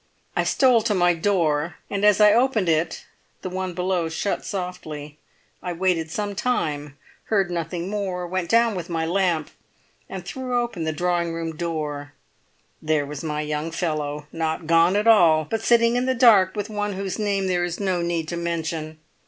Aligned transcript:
I 0.35 0.45
stole 0.45 0.81
to 0.81 0.95
my 0.95 1.13
door, 1.13 1.75
and 1.87 2.03
as 2.03 2.19
I 2.19 2.33
opened 2.33 2.67
it 2.67 3.05
the 3.43 3.51
one 3.51 3.75
below 3.75 4.09
shut 4.09 4.43
softly. 4.43 5.19
I 5.61 5.73
waited 5.73 6.09
some 6.09 6.33
time, 6.33 6.97
heard 7.25 7.51
nothing 7.51 7.87
more, 7.87 8.25
went 8.25 8.49
down 8.49 8.73
with 8.73 8.89
my 8.89 9.05
lamp, 9.05 9.51
and 10.09 10.25
threw 10.25 10.59
open 10.59 10.85
the 10.85 10.91
drawing 10.91 11.35
room 11.35 11.55
door. 11.55 12.13
There 12.81 13.05
was 13.05 13.23
my 13.23 13.41
young 13.41 13.69
fellow, 13.69 14.25
not 14.31 14.65
gone 14.65 14.95
at 14.95 15.05
all, 15.05 15.45
but 15.45 15.61
sitting 15.61 15.95
in 15.95 16.07
the 16.07 16.15
dark 16.15 16.55
with 16.55 16.67
one 16.67 16.93
whose 16.93 17.19
name 17.19 17.45
there 17.45 17.63
is 17.63 17.79
no 17.79 18.01
need 18.01 18.27
to 18.29 18.37
mention. 18.37 18.97